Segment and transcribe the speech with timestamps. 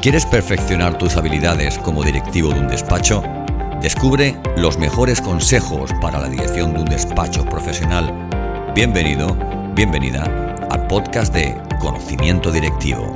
[0.00, 3.20] ¿Quieres perfeccionar tus habilidades como directivo de un despacho?
[3.82, 8.14] Descubre los mejores consejos para la dirección de un despacho profesional.
[8.76, 9.36] Bienvenido,
[9.74, 10.22] bienvenida
[10.70, 13.12] al podcast de Conocimiento Directivo.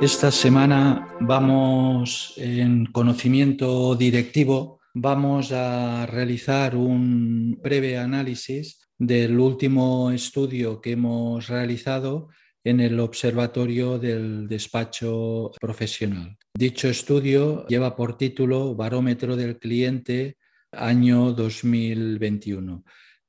[0.00, 10.80] Esta semana vamos en Conocimiento Directivo, vamos a realizar un breve análisis del último estudio
[10.80, 12.28] que hemos realizado
[12.66, 16.36] en el Observatorio del Despacho Profesional.
[16.52, 20.36] Dicho estudio lleva por título Barómetro del Cliente
[20.72, 22.82] año 2021.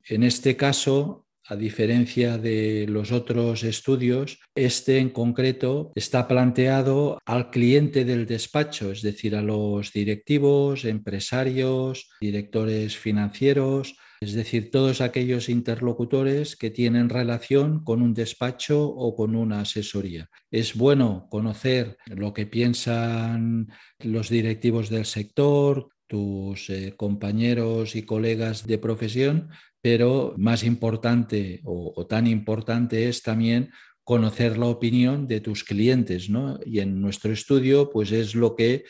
[0.06, 7.50] En este caso, a diferencia de los otros estudios, este en concreto está planteado al
[7.50, 15.48] cliente del despacho, es decir, a los directivos, empresarios, directores financieros, es decir, todos aquellos
[15.48, 20.30] interlocutores que tienen relación con un despacho o con una asesoría.
[20.50, 23.68] Es bueno conocer lo que piensan
[24.00, 29.50] los directivos del sector, tus eh, compañeros y colegas de profesión,
[29.90, 33.72] pero más importante o, tan importante es también
[34.04, 36.60] conocer la opinión de tus clientes, ¿no?
[36.66, 38.84] Y en nuestro estudio, pues es lo que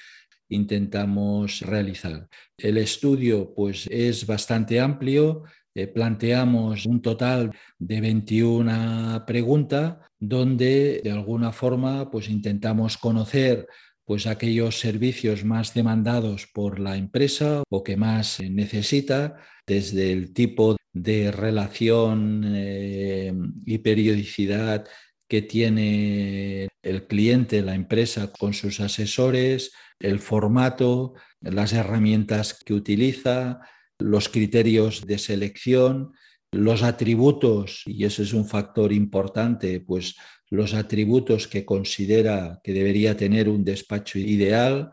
[0.50, 2.28] intentamos realizar.
[2.58, 5.44] El estudio pues, es bastante amplio.
[5.76, 13.68] Eh, planteamos un total de 21 preguntas donde de alguna forma pues, intentamos conocer
[14.08, 19.36] pues aquellos servicios más demandados por la empresa o que más necesita,
[19.68, 23.34] desde el tipo de relación eh,
[23.66, 24.88] y periodicidad
[25.28, 33.60] que tiene el cliente, la empresa con sus asesores, el formato, las herramientas que utiliza,
[34.00, 36.14] los criterios de selección,
[36.54, 40.16] los atributos, y ese es un factor importante, pues
[40.50, 44.92] los atributos que considera que debería tener un despacho ideal,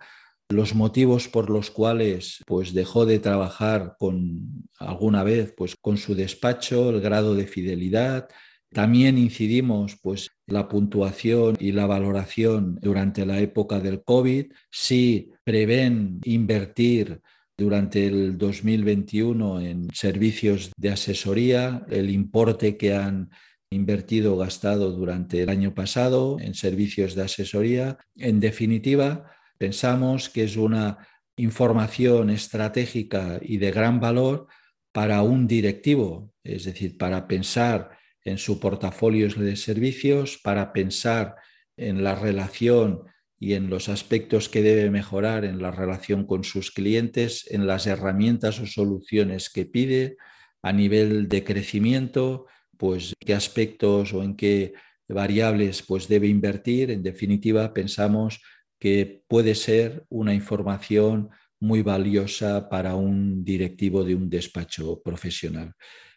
[0.48, 6.14] los motivos por los cuales pues dejó de trabajar con alguna vez pues con su
[6.14, 8.29] despacho, el grado de fidelidad,
[8.74, 16.18] también incidimos pues, la puntuación y la valoración durante la época del COVID, si prevén
[16.24, 17.20] invertir
[17.56, 23.30] durante el 2021 en servicios de asesoría, el importe que han
[23.74, 27.98] invertido o gastado durante el año pasado en servicios de asesoría.
[28.17, 30.98] En definitiva, pensamos que es una
[31.36, 34.46] información estratégica y de gran valor
[34.92, 41.36] para un directivo, es decir, para pensar en su portafolio de servicios para pensar
[41.77, 43.02] en la relación
[43.39, 47.86] y en los aspectos que debe mejorar en la relación con sus clientes, en las
[47.86, 50.17] herramientas o soluciones que pide
[50.62, 52.46] a nivel de crecimiento,
[52.77, 54.74] pues qué aspectos o en qué
[55.08, 56.90] variables pues debe invertir.
[56.90, 58.40] En definitiva, pensamos
[58.79, 61.30] que puede ser una información
[61.61, 65.73] muy valiosa para un directivo de un despacho profesional.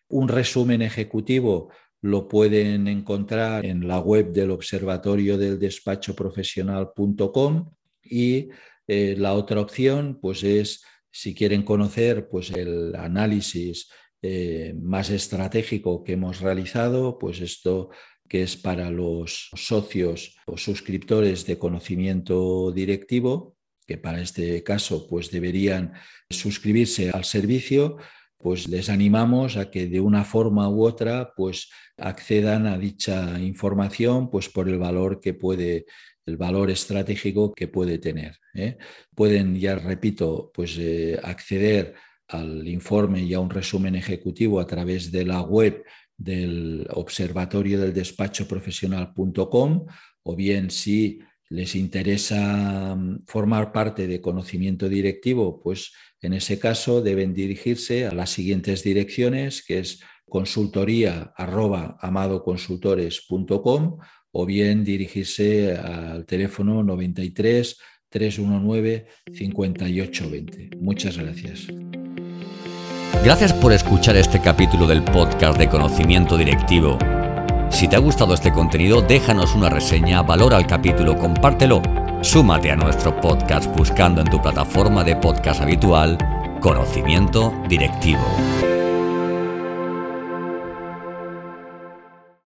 [0.10, 1.70] Un resumen ejecutivo
[2.02, 7.72] lo pueden encontrar en la web del Observatorio del Despacho Profesional.com
[8.04, 8.50] y
[8.88, 13.90] eh, la otra opción pues es si quieren conocer pues el análisis
[14.22, 17.90] eh, más estratégico que hemos realizado, pues esto
[18.28, 25.32] que es para los socios o suscriptores de conocimiento directivo, que para este caso pues
[25.32, 25.94] deberían
[26.30, 27.98] suscribirse al servicio,
[28.38, 34.30] pues les animamos a que de una forma u otra pues accedan a dicha información
[34.30, 35.86] pues por el valor que puede
[36.28, 38.38] el valor estratégico que puede tener.
[38.54, 38.78] ¿eh?
[39.16, 41.96] Pueden, ya repito, pues eh, acceder
[42.28, 45.84] al informe y a un resumen ejecutivo a través de la web
[46.18, 49.86] del observatorio del despacho profesional.com
[50.24, 57.02] o bien si les interesa mm, formar parte de conocimiento directivo, pues en ese caso
[57.02, 63.98] deben dirigirse a las siguientes direcciones, que es consultoría arroba amadoconsultores.com
[64.32, 67.78] o bien dirigirse al teléfono 93
[68.10, 70.70] 319 5820.
[70.80, 71.68] Muchas gracias.
[73.24, 76.98] Gracias por escuchar este capítulo del podcast de conocimiento directivo.
[77.70, 81.82] Si te ha gustado este contenido, déjanos una reseña, valora el capítulo, compártelo.
[82.22, 86.18] Súmate a nuestro podcast buscando en tu plataforma de podcast habitual
[86.62, 88.26] Conocimiento Directivo.